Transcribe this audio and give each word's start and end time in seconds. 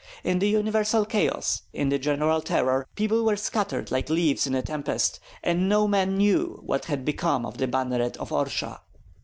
In 0.23 0.39
the 0.39 0.49
universal 0.49 1.05
chaos, 1.05 1.61
in 1.73 1.89
the 1.89 1.99
general 1.99 2.41
terror, 2.41 2.87
people 2.95 3.23
were 3.23 3.35
scattered 3.35 3.91
like 3.91 4.09
leaves 4.09 4.47
in 4.47 4.55
a 4.55 4.63
tempest, 4.63 5.19
and 5.43 5.69
no 5.69 5.87
man 5.87 6.17
knew 6.17 6.59
what 6.65 6.85
had 6.85 7.05
become 7.05 7.45
of 7.45 7.59
the 7.59 7.67
banneret 7.67 8.17
of 8.17 8.31
Orsha. 8.31 8.79